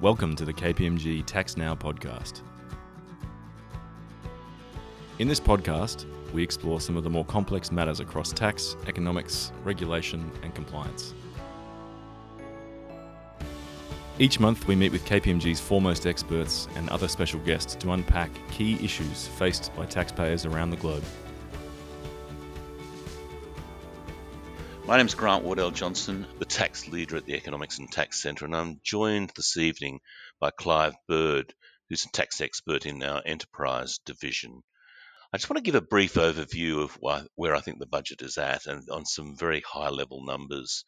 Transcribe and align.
Welcome 0.00 0.34
to 0.36 0.46
the 0.46 0.54
KPMG 0.54 1.26
Tax 1.26 1.58
Now 1.58 1.74
podcast. 1.74 2.40
In 5.18 5.28
this 5.28 5.38
podcast, 5.38 6.06
we 6.32 6.42
explore 6.42 6.80
some 6.80 6.96
of 6.96 7.04
the 7.04 7.10
more 7.10 7.26
complex 7.26 7.70
matters 7.70 8.00
across 8.00 8.32
tax, 8.32 8.76
economics, 8.86 9.52
regulation, 9.62 10.32
and 10.42 10.54
compliance. 10.54 11.12
Each 14.18 14.40
month, 14.40 14.66
we 14.66 14.74
meet 14.74 14.90
with 14.90 15.04
KPMG's 15.04 15.60
foremost 15.60 16.06
experts 16.06 16.66
and 16.76 16.88
other 16.88 17.06
special 17.06 17.40
guests 17.40 17.74
to 17.74 17.92
unpack 17.92 18.30
key 18.50 18.82
issues 18.82 19.28
faced 19.28 19.70
by 19.76 19.84
taxpayers 19.84 20.46
around 20.46 20.70
the 20.70 20.78
globe. 20.78 21.04
My 24.90 24.96
name 24.96 25.06
is 25.06 25.14
Grant 25.14 25.44
Wardell 25.44 25.70
Johnson, 25.70 26.26
the 26.40 26.44
tax 26.44 26.88
leader 26.88 27.16
at 27.16 27.24
the 27.24 27.36
Economics 27.36 27.78
and 27.78 27.88
Tax 27.92 28.20
Centre, 28.20 28.44
and 28.44 28.56
I'm 28.56 28.80
joined 28.82 29.30
this 29.36 29.56
evening 29.56 30.00
by 30.40 30.50
Clive 30.50 30.94
Bird, 31.06 31.54
who's 31.88 32.04
a 32.04 32.08
tax 32.10 32.40
expert 32.40 32.86
in 32.86 33.00
our 33.04 33.22
enterprise 33.24 34.00
division. 34.04 34.64
I 35.32 35.36
just 35.36 35.48
want 35.48 35.58
to 35.58 35.62
give 35.62 35.76
a 35.76 35.80
brief 35.80 36.14
overview 36.14 36.82
of 36.82 36.98
where 37.36 37.54
I 37.54 37.60
think 37.60 37.78
the 37.78 37.86
budget 37.86 38.20
is 38.22 38.36
at 38.36 38.66
and 38.66 38.90
on 38.90 39.06
some 39.06 39.36
very 39.36 39.60
high 39.60 39.90
level 39.90 40.24
numbers. 40.24 40.84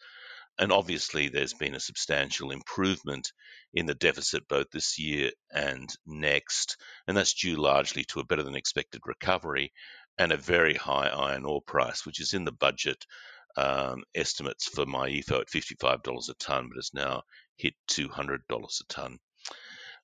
And 0.58 0.72
obviously, 0.72 1.28
there's 1.28 1.54
been 1.54 1.76
a 1.76 1.80
substantial 1.80 2.50
improvement 2.50 3.30
in 3.72 3.86
the 3.86 3.94
deficit 3.94 4.48
both 4.48 4.66
this 4.72 4.98
year 4.98 5.30
and 5.52 5.88
next, 6.06 6.76
and 7.06 7.16
that's 7.16 7.34
due 7.34 7.54
largely 7.54 8.02
to 8.08 8.18
a 8.18 8.24
better 8.24 8.42
than 8.42 8.56
expected 8.56 9.02
recovery 9.06 9.72
and 10.18 10.32
a 10.32 10.36
very 10.36 10.74
high 10.74 11.06
iron 11.06 11.44
ore 11.44 11.62
price, 11.62 12.04
which 12.04 12.20
is 12.20 12.34
in 12.34 12.44
the 12.44 12.50
budget 12.50 13.06
um, 13.56 14.02
estimates 14.14 14.68
for 14.68 14.84
MYEFO 14.86 15.40
at 15.40 15.48
$55 15.48 16.28
a 16.28 16.34
tonne, 16.34 16.68
but 16.68 16.76
has 16.76 16.90
now 16.94 17.22
hit 17.56 17.74
$200 17.88 18.38
a 18.50 18.84
tonne. 18.88 19.18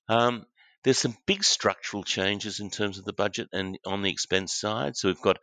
Um, 0.07 0.45
there's 0.83 0.97
some 0.97 1.17
big 1.25 1.43
structural 1.43 2.03
changes 2.03 2.61
in 2.61 2.69
terms 2.69 2.97
of 2.97 3.03
the 3.03 3.11
budget 3.11 3.49
and 3.51 3.77
on 3.85 4.01
the 4.01 4.09
expense 4.09 4.53
side. 4.53 4.95
So 4.95 5.09
we've 5.09 5.21
got 5.21 5.37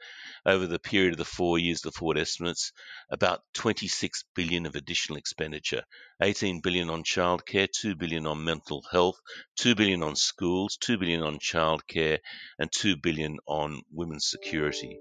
over 0.46 0.66
the 0.66 0.78
period 0.78 1.12
of 1.12 1.18
the 1.18 1.26
four 1.26 1.58
years, 1.58 1.82
the 1.82 1.92
forward 1.92 2.16
estimates, 2.16 2.72
about 3.10 3.42
26 3.52 4.24
billion 4.34 4.64
of 4.64 4.76
additional 4.76 5.18
expenditure, 5.18 5.82
18 6.22 6.60
billion 6.62 6.88
on 6.88 7.04
childcare, 7.04 7.68
2 7.70 7.96
billion 7.96 8.26
on 8.26 8.44
mental 8.44 8.82
health, 8.90 9.20
2 9.56 9.74
billion 9.74 10.02
on 10.02 10.16
schools, 10.16 10.78
2 10.80 10.96
billion 10.96 11.22
on 11.22 11.38
childcare, 11.38 12.18
and 12.58 12.72
2 12.72 12.96
billion 12.96 13.36
on 13.46 13.82
women's 13.92 14.30
security. 14.30 14.98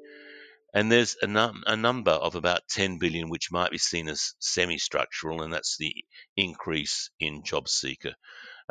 And 0.76 0.92
there's 0.92 1.16
a, 1.22 1.28
num- 1.28 1.64
a 1.66 1.78
number 1.78 2.12
of 2.12 2.36
about 2.36 2.68
10 2.70 2.98
billion 2.98 3.30
which 3.30 3.50
might 3.50 3.72
be 3.72 3.78
seen 3.78 4.10
as 4.10 4.34
semi-structural, 4.40 5.42
and 5.42 5.54
that's 5.54 5.78
the 5.78 5.96
increase 6.36 7.10
in 7.18 7.46
job 7.46 7.70
seeker. 7.70 8.14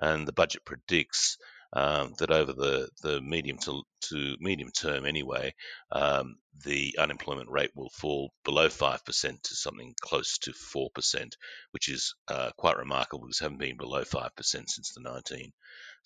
And 0.03 0.29
the 0.29 0.35
budget 0.35 0.67
predicts 0.67 1.39
um, 1.73 2.13
that 2.19 2.31
over 2.31 2.53
the, 2.53 2.91
the 3.03 3.23
medium 3.23 3.57
to, 3.63 3.83
to 4.11 4.37
medium 4.39 4.71
term 4.71 5.07
anyway, 5.07 5.55
um, 5.93 6.37
the 6.67 6.95
unemployment 6.99 7.49
rate 7.49 7.71
will 7.75 7.89
fall 7.89 8.35
below 8.45 8.69
5% 8.69 9.43
to 9.43 9.55
something 9.55 9.95
close 10.03 10.37
to 10.41 10.53
4%, 10.53 11.33
which 11.71 11.89
is 11.89 12.15
uh, 12.29 12.51
quite 12.59 12.77
remarkable 12.77 13.25
because 13.27 13.41
it 13.41 13.45
hasn't 13.45 13.61
been 13.61 13.79
below 13.79 14.03
5% 14.03 14.31
since 14.45 14.93
the 14.93 15.51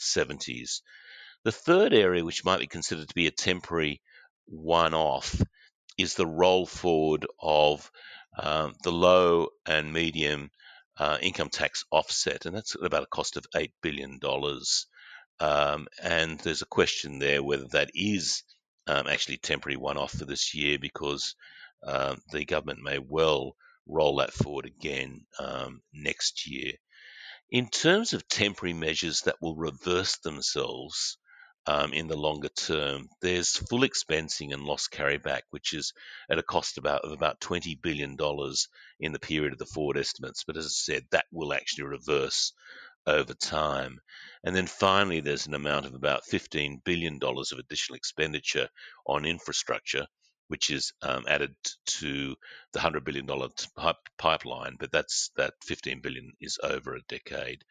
1970s. 0.01 0.81
The 1.43 1.51
third 1.51 1.93
area, 1.93 2.25
which 2.25 2.45
might 2.45 2.61
be 2.61 2.69
considered 2.69 3.09
to 3.09 3.15
be 3.15 3.27
a 3.27 3.33
temporary 3.33 4.01
one 4.47 4.95
off, 4.95 5.43
is 5.99 6.15
the 6.15 6.27
roll 6.27 6.67
forward 6.67 7.27
of 7.41 7.91
um, 8.39 8.75
the 8.85 8.93
low 8.93 9.49
and 9.67 9.93
medium 9.93 10.51
uh, 10.97 11.19
income 11.21 11.49
tax 11.51 11.85
offset, 11.91 12.47
and 12.47 12.57
that's 12.57 12.77
about 12.81 13.03
a 13.03 13.07
cost 13.07 13.37
of 13.37 13.47
$8 13.55 13.71
billion. 13.83 14.19
Um, 15.41 15.87
and 16.03 16.39
there's 16.41 16.63
a 16.63 16.67
question 16.67 17.19
there 17.19 17.43
whether 17.43 17.67
that 17.73 17.91
is 17.95 18.43
um, 18.87 19.07
actually 19.07 19.37
temporary 19.37 19.77
one 19.77 19.99
off 19.99 20.13
for 20.13 20.25
this 20.25 20.55
year 20.55 20.79
because 20.81 21.35
uh, 21.87 22.17
the 22.33 22.45
government 22.45 22.81
may 22.83 22.99
well 22.99 23.55
roll 23.87 24.17
that 24.17 24.33
forward 24.33 24.67
again 24.67 25.25
um, 25.39 25.81
next 25.93 26.49
year. 26.49 26.73
In 27.51 27.69
terms 27.69 28.13
of 28.13 28.29
temporary 28.29 28.75
measures 28.75 29.23
that 29.23 29.37
will 29.41 29.57
reverse 29.57 30.19
themselves, 30.19 31.19
um, 31.69 31.93
in 31.93 32.09
the 32.09 32.17
longer 32.17 32.49
term. 32.49 33.11
There's 33.21 33.59
full 33.69 33.81
expensing 33.81 34.55
and 34.55 34.65
loss 34.65 34.89
carryback, 34.89 35.43
which 35.51 35.75
is 35.75 35.93
at 36.31 36.39
a 36.39 36.43
cost 36.43 36.79
about, 36.79 37.03
of 37.05 37.13
about 37.13 37.41
$20 37.41 37.81
billion 37.83 38.17
in 39.01 39.13
the 39.13 39.19
period 39.19 39.53
of 39.53 39.59
the 39.59 39.67
forward 39.67 39.99
estimates. 39.99 40.45
But 40.47 40.57
as 40.57 40.65
I 40.65 40.69
said, 40.71 41.03
that 41.11 41.27
will 41.31 41.53
actually 41.53 41.85
reverse 41.85 42.55
over 43.07 43.35
time. 43.35 44.01
And 44.45 44.57
then 44.57 44.67
finally, 44.67 45.21
there's 45.21 45.47
an 45.47 45.53
amount 45.53 45.85
of 45.85 45.93
about 45.93 46.23
$15 46.33 46.85
billion 46.85 47.19
of 47.23 47.59
additional 47.59 47.97
expenditure 47.97 48.69
on 49.07 49.27
infrastructure, 49.27 50.07
which 50.49 50.71
is 50.71 50.93
um, 51.03 51.25
added 51.29 51.55
to 51.87 52.35
the 52.73 52.81
$100 52.81 53.05
billion 53.05 53.27
pipeline, 54.19 54.77
but 54.79 54.91
that's 54.91 55.31
that 55.37 55.55
15 55.65 56.01
billion 56.01 56.33
is 56.41 56.59
over 56.63 56.95
a 56.95 57.03
decade. 57.09 57.63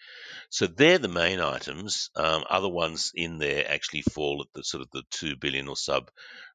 So 0.49 0.67
they're 0.67 0.97
the 0.97 1.07
main 1.07 1.39
items. 1.39 2.09
Um, 2.15 2.43
other 2.49 2.69
ones 2.69 3.11
in 3.13 3.37
there 3.37 3.69
actually 3.69 4.03
fall 4.03 4.41
at 4.41 4.47
the 4.53 4.63
sort 4.63 4.81
of 4.81 4.89
the 4.91 5.03
2 5.11 5.35
billion 5.35 5.67
or 5.67 5.75
sub 5.75 6.09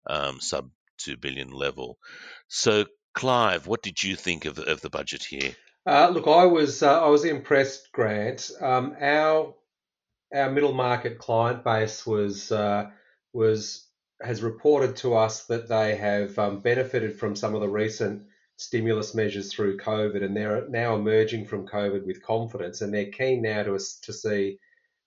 um, 0.07 0.41
sub 0.41 0.71
2 0.99 1.17
billion 1.17 1.51
level. 1.51 1.99
So 2.49 2.87
Clive, 3.15 3.67
what 3.67 3.83
did 3.83 4.03
you 4.03 4.17
think 4.17 4.47
of, 4.47 4.59
of 4.59 4.81
the 4.81 4.91
budget 4.91 5.25
here? 5.25 5.55
Uh, 5.85 6.09
look, 6.09 6.29
I 6.29 6.47
was 6.47 6.83
uh, 6.83 7.05
I 7.05 7.09
was 7.09 7.25
impressed, 7.25 7.91
Grant. 7.93 8.51
Um, 8.61 8.97
our 9.01 9.55
our 10.33 10.51
middle 10.51 10.73
market 10.73 11.19
client 11.19 11.65
base 11.65 12.07
was 12.07 12.53
uh, 12.53 12.91
was 13.33 13.87
has 14.23 14.43
reported 14.43 14.97
to 14.97 15.15
us 15.15 15.45
that 15.47 15.69
they 15.69 15.97
have 15.97 16.39
um, 16.39 16.61
benefited 16.61 17.19
from 17.19 17.37
some 17.37 17.55
of 17.55 17.61
the 17.61 17.69
recent 17.69 18.25
stimulus 18.57 19.15
measures 19.15 19.53
through 19.53 19.79
COVID, 19.79 20.23
and 20.23 20.37
they're 20.37 20.69
now 20.69 20.95
emerging 20.95 21.47
from 21.47 21.67
COVID 21.67 22.07
with 22.07 22.23
confidence, 22.23 22.81
and 22.81 22.93
they're 22.93 23.11
keen 23.11 23.43
now 23.43 23.63
to 23.65 23.79
to 24.03 24.13
see 24.13 24.59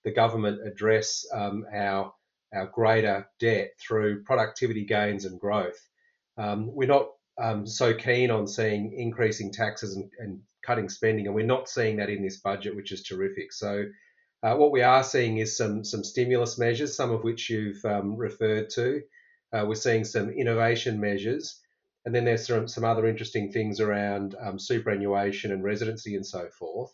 the 0.04 0.12
government 0.12 0.66
address 0.68 1.26
um, 1.34 1.66
our 1.74 2.14
our 2.54 2.68
greater 2.68 3.28
debt 3.40 3.72
through 3.80 4.24
productivity 4.24 4.86
gains 4.86 5.26
and 5.26 5.40
growth. 5.40 5.80
Um, 6.38 6.74
we're 6.74 6.88
not 6.88 7.08
um, 7.42 7.66
so 7.66 7.94
keen 7.94 8.32
on 8.32 8.48
seeing 8.48 8.94
increasing 8.94 9.52
taxes 9.52 9.96
and, 9.96 10.10
and, 10.20 10.42
cutting 10.64 10.90
spending, 10.90 11.28
and 11.28 11.36
we're 11.36 11.46
not 11.46 11.70
seeing 11.70 11.98
that 11.98 12.10
in 12.10 12.24
this 12.24 12.38
budget, 12.38 12.76
which 12.76 12.92
is 12.92 13.04
terrific. 13.04 13.54
So. 13.54 13.86
Uh, 14.46 14.56
what 14.56 14.72
we 14.72 14.84
are 14.84 15.04
seeing 15.04 15.40
is 15.40 15.58
some 15.58 15.84
some 15.84 16.04
stimulus 16.04 16.60
measures, 16.60 16.96
some 16.96 17.10
of 17.10 17.24
which 17.24 17.50
you've 17.50 17.84
um, 17.84 18.16
referred 18.16 18.70
to. 18.70 19.02
Uh, 19.52 19.66
we're 19.68 19.74
seeing 19.74 20.04
some 20.04 20.30
innovation 20.30 21.00
measures, 21.00 21.60
and 22.06 22.14
then 22.14 22.26
there's 22.26 22.46
some, 22.46 22.68
some 22.68 22.84
other 22.84 23.08
interesting 23.08 23.52
things 23.52 23.80
around 23.80 24.36
um, 24.40 24.60
superannuation 24.60 25.52
and 25.52 25.64
residency 25.64 26.16
and 26.16 26.28
so 26.28 26.48
forth. 26.60 26.94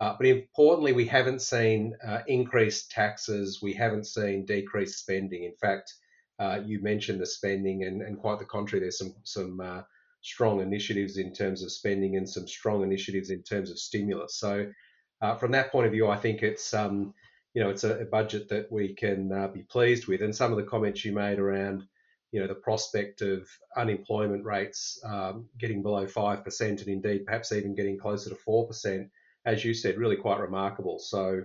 Uh, 0.00 0.14
but 0.16 0.26
importantly, 0.26 0.92
we 0.92 1.04
haven't 1.04 1.42
seen 1.42 1.94
uh, 2.06 2.20
increased 2.26 2.90
taxes. 2.90 3.60
We 3.60 3.74
haven't 3.74 4.06
seen 4.06 4.46
decreased 4.46 4.98
spending. 4.98 5.44
In 5.44 5.56
fact, 5.60 5.92
uh, 6.38 6.60
you 6.64 6.80
mentioned 6.80 7.20
the 7.20 7.26
spending, 7.26 7.84
and, 7.84 8.00
and, 8.00 8.18
quite 8.18 8.38
the 8.38 8.46
contrary. 8.46 8.80
There's 8.80 8.96
some 8.96 9.14
some 9.24 9.60
uh, 9.60 9.82
strong 10.22 10.62
initiatives 10.62 11.18
in 11.18 11.34
terms 11.34 11.62
of 11.62 11.70
spending 11.70 12.16
and 12.16 12.26
some 12.26 12.48
strong 12.48 12.82
initiatives 12.82 13.28
in 13.28 13.42
terms 13.42 13.70
of 13.70 13.78
stimulus. 13.78 14.36
So, 14.36 14.72
uh, 15.20 15.34
from 15.36 15.52
that 15.52 15.72
point 15.72 15.86
of 15.86 15.92
view, 15.92 16.08
I 16.08 16.16
think 16.16 16.42
it's 16.42 16.74
um, 16.74 17.14
you 17.54 17.62
know 17.62 17.70
it's 17.70 17.84
a, 17.84 18.00
a 18.00 18.04
budget 18.04 18.48
that 18.50 18.70
we 18.70 18.94
can 18.94 19.32
uh, 19.32 19.48
be 19.48 19.62
pleased 19.62 20.06
with. 20.06 20.22
And 20.22 20.34
some 20.34 20.52
of 20.52 20.58
the 20.58 20.64
comments 20.64 21.04
you 21.04 21.12
made 21.12 21.38
around 21.38 21.84
you 22.30 22.40
know, 22.40 22.46
the 22.46 22.54
prospect 22.54 23.22
of 23.22 23.48
unemployment 23.76 24.44
rates 24.44 25.00
um, 25.04 25.48
getting 25.58 25.82
below 25.82 26.06
5% 26.06 26.60
and 26.60 26.88
indeed 26.88 27.24
perhaps 27.24 27.52
even 27.52 27.74
getting 27.74 27.98
closer 27.98 28.30
to 28.30 28.36
4%, 28.36 29.08
as 29.46 29.64
you 29.64 29.72
said, 29.72 29.96
really 29.96 30.16
quite 30.16 30.40
remarkable. 30.40 30.98
So 30.98 31.44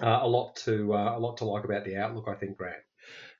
uh, 0.00 0.18
a 0.22 0.28
lot 0.28 0.56
to 0.56 0.94
uh, 0.94 1.16
a 1.16 1.18
lot 1.18 1.38
to 1.38 1.44
like 1.44 1.64
about 1.64 1.84
the 1.84 1.96
outlook, 1.96 2.26
I 2.28 2.34
think, 2.34 2.56
Grant. 2.56 2.76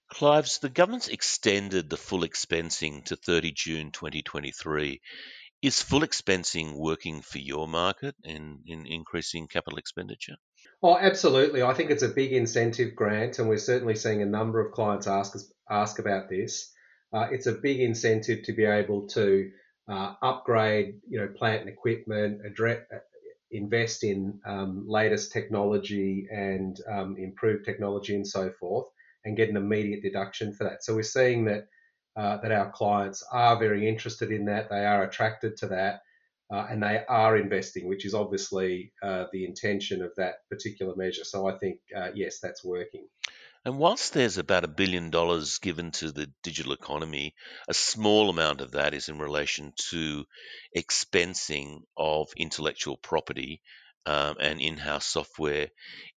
Clives, 0.08 0.58
the 0.58 0.68
government's 0.68 1.08
extended 1.08 1.88
the 1.88 1.96
full 1.96 2.20
expensing 2.20 3.04
to 3.06 3.16
30 3.16 3.52
June 3.52 3.90
2023. 3.90 5.00
Is 5.64 5.80
full 5.80 6.02
expensing 6.02 6.76
working 6.76 7.22
for 7.22 7.38
your 7.38 7.66
market 7.66 8.14
in, 8.22 8.58
in 8.66 8.84
increasing 8.84 9.48
capital 9.48 9.78
expenditure? 9.78 10.36
Oh, 10.82 10.98
absolutely. 10.98 11.62
I 11.62 11.72
think 11.72 11.90
it's 11.90 12.02
a 12.02 12.08
big 12.08 12.34
incentive 12.34 12.94
grant, 12.94 13.38
and 13.38 13.48
we're 13.48 13.56
certainly 13.56 13.94
seeing 13.94 14.20
a 14.20 14.26
number 14.26 14.60
of 14.60 14.72
clients 14.72 15.06
ask 15.06 15.34
ask 15.70 15.98
about 15.98 16.28
this. 16.28 16.70
Uh, 17.14 17.28
it's 17.30 17.46
a 17.46 17.52
big 17.52 17.80
incentive 17.80 18.42
to 18.42 18.52
be 18.52 18.66
able 18.66 19.06
to 19.16 19.50
uh, 19.90 20.12
upgrade, 20.20 21.00
you 21.08 21.18
know, 21.18 21.28
plant 21.28 21.62
and 21.62 21.70
equipment, 21.70 22.42
address, 22.44 22.80
uh, 22.94 22.98
invest 23.50 24.04
in 24.04 24.40
um, 24.46 24.84
latest 24.86 25.32
technology 25.32 26.28
and 26.30 26.78
um, 26.92 27.16
improved 27.16 27.64
technology 27.64 28.14
and 28.14 28.28
so 28.28 28.52
forth, 28.60 28.88
and 29.24 29.34
get 29.34 29.48
an 29.48 29.56
immediate 29.56 30.02
deduction 30.02 30.52
for 30.52 30.64
that. 30.64 30.84
So 30.84 30.94
we're 30.94 31.04
seeing 31.04 31.46
that 31.46 31.68
uh, 32.16 32.36
that 32.38 32.52
our 32.52 32.70
clients 32.70 33.24
are 33.32 33.58
very 33.58 33.88
interested 33.88 34.30
in 34.30 34.46
that. 34.46 34.70
They 34.70 34.84
are 34.86 35.02
attracted 35.04 35.56
to 35.58 35.68
that. 35.68 36.00
uh, 36.52 36.66
and 36.70 36.82
they 36.82 37.02
are 37.08 37.36
investing, 37.36 37.88
which 37.88 38.04
is 38.04 38.14
obviously 38.14 38.92
uh, 39.02 39.24
the 39.32 39.44
intention 39.44 40.02
of 40.02 40.12
that 40.16 40.34
particular 40.50 40.94
measure. 40.96 41.24
So 41.24 41.48
I 41.48 41.58
think, 41.58 41.80
uh, 41.96 42.10
yes, 42.14 42.38
that's 42.40 42.64
working. 42.64 43.08
And 43.64 43.78
whilst 43.78 44.12
there's 44.12 44.36
about 44.36 44.64
a 44.64 44.68
billion 44.68 45.08
dollars 45.10 45.58
given 45.58 45.90
to 45.92 46.12
the 46.12 46.30
digital 46.42 46.72
economy, 46.72 47.34
a 47.66 47.72
small 47.72 48.28
amount 48.28 48.60
of 48.60 48.72
that 48.72 48.92
is 48.92 49.08
in 49.08 49.18
relation 49.18 49.72
to 49.90 50.24
expensing 50.76 51.80
of 51.96 52.28
intellectual 52.36 52.98
property 52.98 53.62
um, 54.04 54.36
and 54.38 54.60
in 54.60 54.76
house 54.76 55.06
software. 55.06 55.68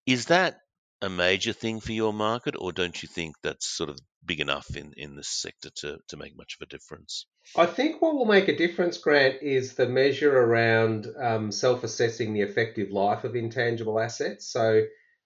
Is 0.06 0.26
that 0.26 0.60
a 1.02 1.10
major 1.10 1.54
thing 1.54 1.80
for 1.80 1.92
your 1.92 2.14
market, 2.14 2.56
or 2.58 2.72
don't 2.72 3.02
you 3.02 3.08
think 3.08 3.36
that's 3.42 3.68
sort 3.68 3.90
of 3.90 4.00
big 4.26 4.40
enough 4.40 4.76
in, 4.76 4.94
in 4.98 5.16
this 5.16 5.30
sector 5.30 5.70
to, 5.78 5.98
to 6.10 6.18
make 6.18 6.36
much 6.36 6.58
of 6.60 6.66
a 6.66 6.70
difference? 6.70 7.26
I 7.56 7.66
think 7.66 8.02
what 8.02 8.16
will 8.16 8.26
make 8.26 8.48
a 8.48 8.56
difference, 8.56 8.98
Grant, 8.98 9.42
is 9.42 9.76
the 9.76 9.88
measure 9.88 10.38
around 10.38 11.08
um, 11.20 11.52
self 11.52 11.84
assessing 11.84 12.34
the 12.34 12.42
effective 12.42 12.92
life 12.92 13.24
of 13.24 13.36
intangible 13.36 14.00
assets. 14.00 14.52
So, 14.52 14.84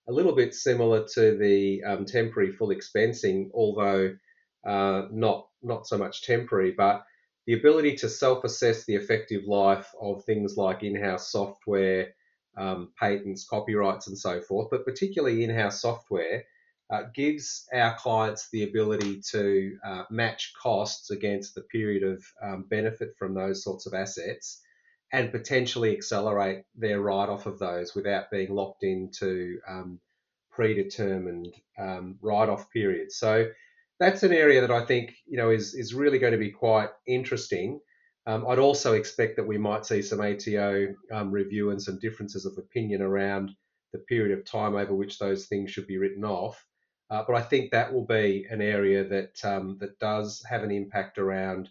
a 0.07 0.11
little 0.11 0.35
bit 0.35 0.53
similar 0.53 1.07
to 1.13 1.37
the 1.37 1.83
um, 1.83 2.05
temporary 2.05 2.51
full 2.51 2.69
expensing, 2.69 3.49
although 3.53 4.15
uh, 4.65 5.03
not 5.11 5.47
not 5.63 5.87
so 5.87 5.97
much 5.97 6.23
temporary, 6.23 6.73
but 6.75 7.03
the 7.47 7.53
ability 7.53 7.95
to 7.97 8.09
self-assess 8.09 8.85
the 8.85 8.95
effective 8.95 9.43
life 9.47 9.91
of 9.99 10.23
things 10.25 10.57
like 10.57 10.83
in-house 10.83 11.31
software, 11.31 12.13
um, 12.57 12.91
patents, 12.99 13.47
copyrights, 13.47 14.07
and 14.07 14.17
so 14.17 14.41
forth, 14.41 14.69
but 14.71 14.85
particularly 14.85 15.43
in-house 15.43 15.81
software, 15.81 16.43
uh, 16.91 17.03
gives 17.15 17.67
our 17.73 17.95
clients 17.95 18.49
the 18.51 18.63
ability 18.63 19.21
to 19.31 19.77
uh, 19.85 20.03
match 20.09 20.53
costs 20.61 21.09
against 21.09 21.55
the 21.55 21.61
period 21.61 22.03
of 22.03 22.23
um, 22.43 22.65
benefit 22.69 23.15
from 23.17 23.33
those 23.33 23.63
sorts 23.63 23.85
of 23.85 23.93
assets 23.93 24.61
and 25.13 25.31
potentially 25.31 25.95
accelerate 25.95 26.63
their 26.75 27.01
write 27.01 27.29
off 27.29 27.45
of 27.45 27.59
those 27.59 27.95
without 27.95 28.29
being 28.31 28.53
locked 28.53 28.83
into 28.83 29.59
um, 29.67 29.99
predetermined 30.51 31.53
um, 31.79 32.17
write 32.21 32.49
off 32.49 32.69
periods. 32.69 33.15
So 33.15 33.47
that's 33.99 34.23
an 34.23 34.33
area 34.33 34.61
that 34.61 34.71
I 34.71 34.85
think 34.85 35.13
you 35.25 35.37
know 35.37 35.49
is 35.49 35.73
is 35.73 35.93
really 35.93 36.19
going 36.19 36.33
to 36.33 36.37
be 36.37 36.51
quite 36.51 36.89
interesting. 37.07 37.79
Um, 38.27 38.45
I'd 38.47 38.59
also 38.59 38.93
expect 38.93 39.35
that 39.37 39.47
we 39.47 39.57
might 39.57 39.85
see 39.85 40.01
some 40.01 40.21
ATO 40.21 40.95
um, 41.11 41.31
review 41.31 41.71
and 41.71 41.81
some 41.81 41.99
differences 41.99 42.45
of 42.45 42.57
opinion 42.57 43.01
around 43.01 43.55
the 43.93 43.99
period 43.99 44.37
of 44.37 44.45
time 44.45 44.75
over 44.75 44.93
which 44.93 45.17
those 45.19 45.47
things 45.47 45.71
should 45.71 45.87
be 45.87 45.97
written 45.97 46.23
off. 46.23 46.65
Uh, 47.09 47.23
but 47.27 47.35
I 47.35 47.41
think 47.41 47.71
that 47.71 47.91
will 47.91 48.05
be 48.05 48.47
an 48.49 48.61
area 48.61 49.03
that 49.03 49.43
um, 49.43 49.77
that 49.79 49.99
does 49.99 50.43
have 50.49 50.63
an 50.63 50.71
impact 50.71 51.17
around 51.17 51.69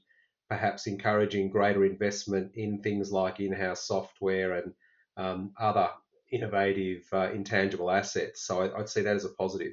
perhaps 0.51 0.87
encouraging 0.87 1.49
greater 1.49 1.85
investment 1.85 2.53
in 2.57 2.83
things 2.83 3.11
like 3.13 3.41
in-house 3.41 3.87
software 3.87 4.55
and 4.55 4.75
um, 5.17 5.53
other 5.59 5.89
innovative 6.31 7.05
uh, 7.13 7.31
intangible 7.33 7.91
assets. 7.91 8.43
So 8.43 8.61
I, 8.61 8.77
would 8.77 8.89
see 8.89 9.03
that 9.03 9.17
as 9.17 9.25
a 9.25 9.31
positive. 9.31 9.73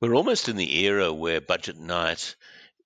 We're 0.00 0.14
almost 0.14 0.48
in 0.48 0.56
the 0.56 0.84
era 0.84 1.12
where 1.12 1.40
budget 1.40 1.78
night 1.78 2.34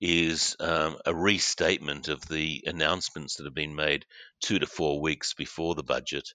is 0.01 0.55
um, 0.59 0.97
a 1.05 1.13
restatement 1.13 2.07
of 2.07 2.27
the 2.27 2.63
announcements 2.65 3.35
that 3.35 3.45
have 3.45 3.53
been 3.53 3.75
made 3.75 4.05
two 4.41 4.57
to 4.59 4.65
four 4.65 4.99
weeks 4.99 5.33
before 5.35 5.75
the 5.75 5.83
budget. 5.83 6.27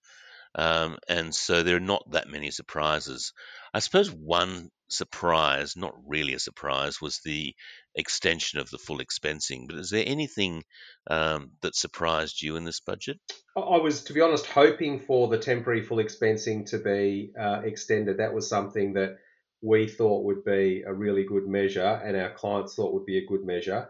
Um, 0.55 0.97
and 1.09 1.35
so 1.35 1.63
there 1.63 1.77
are 1.77 1.81
not 1.81 2.11
that 2.13 2.29
many 2.29 2.51
surprises. 2.51 3.33
I 3.75 3.81
suppose 3.81 4.11
one 4.11 4.71
surprise, 4.89 5.77
not 5.77 5.95
really 6.07 6.33
a 6.33 6.39
surprise, 6.39 7.01
was 7.01 7.21
the 7.25 7.55
extension 7.95 8.59
of 8.61 8.71
the 8.71 8.79
full 8.79 9.01
expensing. 9.01 9.67
But 9.67 9.77
is 9.77 9.91
there 9.91 10.05
anything 10.07 10.63
um, 11.11 11.51
that 11.61 11.75
surprised 11.75 12.41
you 12.41 12.57
in 12.57 12.65
this 12.65 12.81
budget? 12.81 13.19
I 13.57 13.79
was, 13.79 14.05
to 14.05 14.13
be 14.13 14.23
honest, 14.23 14.47
hoping 14.47 15.01
for 15.01 15.29
the 15.29 15.39
temporary 15.39 15.83
full 15.83 15.99
expensing 15.99 16.67
to 16.71 16.79
be 16.79 17.33
uh, 17.39 17.63
extended. 17.65 18.19
That 18.19 18.33
was 18.33 18.49
something 18.49 18.95
that 18.95 19.19
we 19.63 19.89
thought 19.89 20.25
would 20.25 20.45
be 20.45 20.83
a 20.87 20.93
really 20.93 21.25
good 21.25 21.47
measure 21.47 22.01
and 22.05 22.17
our 22.17 22.31
clients 22.31 22.75
thought 22.75 22.93
would 22.93 23.07
be 23.07 23.19
a 23.19 23.27
good 23.27 23.45
measure. 23.45 23.89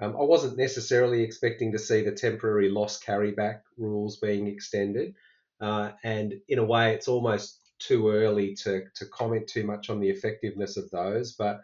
Um, 0.00 0.14
I 0.16 0.22
wasn't 0.22 0.58
necessarily 0.58 1.22
expecting 1.22 1.72
to 1.72 1.78
see 1.78 2.02
the 2.02 2.12
temporary 2.12 2.68
loss 2.68 3.02
carryback 3.02 3.60
rules 3.78 4.16
being 4.16 4.46
extended. 4.46 5.14
Uh, 5.60 5.92
and 6.04 6.34
in 6.48 6.58
a 6.58 6.64
way, 6.64 6.92
it's 6.94 7.08
almost 7.08 7.60
too 7.78 8.10
early 8.10 8.54
to, 8.54 8.84
to 8.94 9.06
comment 9.06 9.46
too 9.48 9.64
much 9.64 9.88
on 9.88 10.00
the 10.00 10.10
effectiveness 10.10 10.76
of 10.76 10.90
those. 10.90 11.32
But 11.32 11.60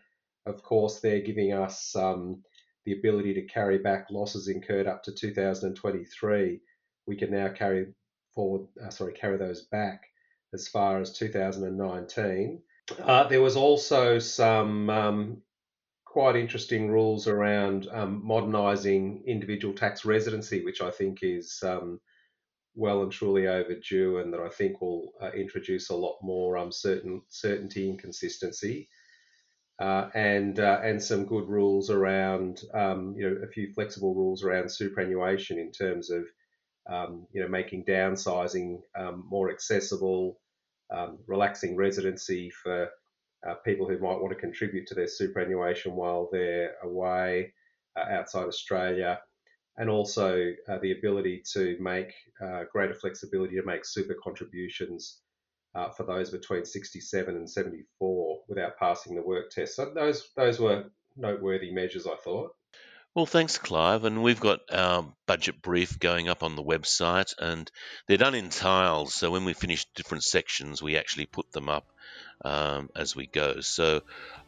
of 0.46 0.62
course, 0.62 1.00
they're 1.00 1.20
giving 1.20 1.52
us 1.52 1.94
um, 1.94 2.42
the 2.84 2.92
ability 2.92 3.34
to 3.34 3.42
carry 3.42 3.78
back 3.78 4.06
losses 4.10 4.48
incurred 4.48 4.86
up 4.86 5.02
to 5.04 5.12
2023. 5.12 6.60
We 7.06 7.16
can 7.16 7.30
now 7.30 7.48
carry 7.48 7.88
forward, 8.34 8.68
uh, 8.82 8.90
sorry, 8.90 9.12
carry 9.12 9.36
those 9.36 9.62
back 9.62 10.04
as 10.52 10.68
far 10.68 11.00
as 11.00 11.12
2019. 11.12 12.62
Uh, 12.98 13.28
there 13.28 13.42
was 13.42 13.56
also 13.56 14.18
some 14.18 14.90
um, 14.90 15.42
quite 16.04 16.36
interesting 16.36 16.90
rules 16.90 17.26
around 17.28 17.88
um, 17.90 18.20
modernising 18.24 19.22
individual 19.26 19.74
tax 19.74 20.04
residency, 20.04 20.64
which 20.64 20.82
I 20.82 20.90
think 20.90 21.20
is 21.22 21.62
um, 21.62 22.00
well 22.74 23.02
and 23.02 23.12
truly 23.12 23.46
overdue, 23.46 24.18
and 24.18 24.32
that 24.32 24.40
I 24.40 24.48
think 24.48 24.80
will 24.80 25.12
uh, 25.22 25.30
introduce 25.30 25.90
a 25.90 25.96
lot 25.96 26.18
more 26.22 26.58
um, 26.58 26.72
certain 26.72 27.22
certainty 27.28 27.88
and 27.88 27.98
consistency, 27.98 28.88
uh, 29.80 30.08
and 30.14 30.58
uh, 30.60 30.80
and 30.82 31.02
some 31.02 31.24
good 31.24 31.48
rules 31.48 31.88
around 31.88 32.62
um, 32.74 33.14
you 33.16 33.28
know 33.28 33.36
a 33.42 33.48
few 33.48 33.72
flexible 33.72 34.14
rules 34.14 34.42
around 34.42 34.70
superannuation 34.70 35.58
in 35.58 35.72
terms 35.72 36.10
of 36.10 36.24
um, 36.90 37.26
you 37.32 37.40
know 37.40 37.48
making 37.48 37.84
downsizing 37.84 38.80
um, 38.98 39.24
more 39.30 39.50
accessible, 39.50 40.40
um, 40.90 41.18
relaxing 41.26 41.76
residency 41.76 42.50
for 42.50 42.88
uh, 43.48 43.54
people 43.64 43.86
who 43.86 43.98
might 43.98 44.20
want 44.20 44.30
to 44.30 44.40
contribute 44.40 44.86
to 44.86 44.94
their 44.94 45.08
superannuation 45.08 45.96
while 45.96 46.28
they're 46.30 46.74
away 46.82 47.52
uh, 47.96 48.12
outside 48.12 48.46
Australia 48.46 49.20
and 49.78 49.88
also 49.88 50.52
uh, 50.68 50.78
the 50.82 50.92
ability 50.92 51.42
to 51.52 51.76
make 51.80 52.12
uh, 52.44 52.64
greater 52.70 52.94
flexibility 52.94 53.56
to 53.56 53.64
make 53.64 53.84
super 53.84 54.14
contributions 54.22 55.20
uh, 55.74 55.88
for 55.90 56.04
those 56.04 56.30
between 56.30 56.64
67 56.64 57.34
and 57.34 57.48
74 57.48 58.40
without 58.48 58.78
passing 58.78 59.14
the 59.14 59.22
work 59.22 59.50
test. 59.50 59.76
So 59.76 59.90
those 59.94 60.28
those 60.36 60.60
were 60.60 60.84
noteworthy 61.16 61.72
measures, 61.72 62.06
I 62.06 62.16
thought. 62.16 62.54
Well, 63.14 63.26
thanks, 63.26 63.58
Clive. 63.58 64.04
And 64.04 64.22
we've 64.22 64.40
got 64.40 64.60
our 64.72 65.04
budget 65.26 65.60
brief 65.60 65.98
going 65.98 66.30
up 66.30 66.42
on 66.42 66.56
the 66.56 66.62
website, 66.62 67.34
and 67.38 67.70
they're 68.06 68.16
done 68.16 68.34
in 68.34 68.48
tiles. 68.48 69.14
So 69.14 69.30
when 69.30 69.44
we 69.44 69.52
finish 69.52 69.84
different 69.94 70.24
sections, 70.24 70.82
we 70.82 70.96
actually 70.96 71.26
put 71.26 71.52
them 71.52 71.68
up 71.68 71.86
um, 72.42 72.88
as 72.96 73.14
we 73.14 73.26
go. 73.26 73.60
So 73.60 74.00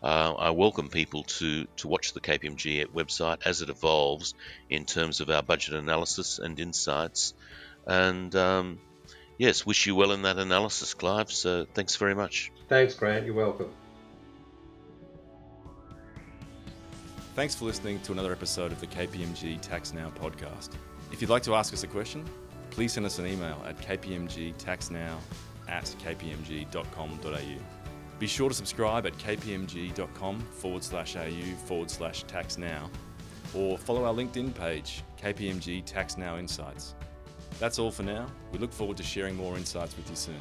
uh, 0.02 0.32
I 0.32 0.50
welcome 0.50 0.88
people 0.88 1.24
to, 1.24 1.66
to 1.76 1.88
watch 1.88 2.14
the 2.14 2.20
KPMG 2.20 2.86
website 2.86 3.42
as 3.44 3.60
it 3.60 3.68
evolves 3.68 4.32
in 4.70 4.86
terms 4.86 5.20
of 5.20 5.28
our 5.28 5.42
budget 5.42 5.74
analysis 5.74 6.38
and 6.38 6.58
insights. 6.58 7.34
And 7.86 8.34
um, 8.34 8.80
yes, 9.36 9.66
wish 9.66 9.86
you 9.86 9.94
well 9.94 10.12
in 10.12 10.22
that 10.22 10.38
analysis, 10.38 10.94
Clive. 10.94 11.30
So 11.30 11.66
thanks 11.74 11.96
very 11.96 12.14
much. 12.14 12.50
Thanks, 12.70 12.94
Grant. 12.94 13.26
You're 13.26 13.34
welcome. 13.34 13.70
Thanks 17.34 17.56
for 17.56 17.64
listening 17.64 18.00
to 18.02 18.12
another 18.12 18.30
episode 18.30 18.70
of 18.70 18.80
the 18.80 18.86
KPMG 18.86 19.60
Tax 19.60 19.92
Now 19.92 20.10
podcast. 20.10 20.70
If 21.10 21.20
you'd 21.20 21.30
like 21.30 21.42
to 21.42 21.56
ask 21.56 21.72
us 21.72 21.82
a 21.82 21.88
question, 21.88 22.24
please 22.70 22.92
send 22.92 23.04
us 23.06 23.18
an 23.18 23.26
email 23.26 23.60
at 23.66 23.76
kpmgtaxnow 23.78 25.16
at 25.68 25.84
kpmg.com.au. 25.84 27.58
Be 28.20 28.26
sure 28.28 28.48
to 28.48 28.54
subscribe 28.54 29.04
at 29.06 29.14
kpmg.com 29.14 30.40
forward 30.40 30.84
slash 30.84 31.16
au 31.16 31.56
forward 31.66 31.90
slash 31.90 32.22
tax 32.24 32.56
now 32.56 32.88
or 33.52 33.78
follow 33.78 34.04
our 34.04 34.14
LinkedIn 34.14 34.54
page, 34.54 35.02
KPMG 35.20 35.84
Tax 35.84 36.16
Now 36.16 36.38
Insights. 36.38 36.94
That's 37.58 37.80
all 37.80 37.90
for 37.90 38.04
now. 38.04 38.26
We 38.52 38.60
look 38.60 38.72
forward 38.72 38.96
to 38.98 39.02
sharing 39.02 39.34
more 39.34 39.56
insights 39.56 39.96
with 39.96 40.08
you 40.08 40.16
soon. 40.16 40.40